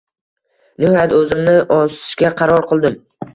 Nihoyat 0.83 1.13
o`zimni 1.17 1.53
osishga 1.77 2.33
qaror 2.41 2.67
qildim 2.73 2.99